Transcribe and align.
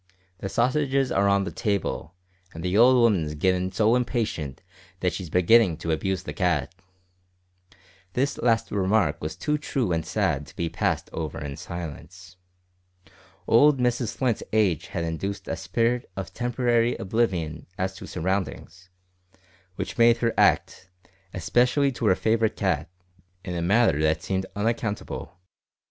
The 0.39 0.49
sausages 0.49 1.11
are 1.11 1.27
on 1.27 1.43
the 1.43 1.51
table, 1.51 2.15
and 2.55 2.63
the 2.65 2.75
old 2.75 2.95
'ooman's 2.95 3.35
gittin' 3.35 3.71
so 3.71 3.95
impatient 3.95 4.63
that 4.99 5.13
she's 5.13 5.29
beginnin' 5.29 5.77
to 5.77 5.91
abuse 5.91 6.23
the 6.23 6.33
cat." 6.33 6.73
This 8.13 8.39
last 8.39 8.71
remark 8.71 9.21
was 9.21 9.35
too 9.35 9.59
true 9.59 9.91
and 9.91 10.03
sad 10.03 10.47
to 10.47 10.55
be 10.55 10.69
passed 10.69 11.11
over 11.13 11.37
in 11.39 11.55
silence. 11.55 12.35
Old 13.47 13.77
Mrs 13.77 14.15
Flint's 14.17 14.41
age 14.51 14.87
had 14.87 15.03
induced 15.03 15.47
a 15.47 15.55
spirit 15.55 16.09
of 16.17 16.33
temporary 16.33 16.95
oblivion 16.95 17.67
as 17.77 17.93
to 17.97 18.07
surroundings, 18.07 18.89
which 19.75 19.99
made 19.99 20.17
her 20.17 20.33
act, 20.35 20.89
especially 21.31 21.91
to 21.91 22.07
her 22.07 22.15
favourite 22.15 22.55
cat, 22.55 22.89
in 23.45 23.53
a 23.53 23.61
manner 23.61 23.99
that 23.99 24.23
seemed 24.23 24.47
unaccountable. 24.55 25.37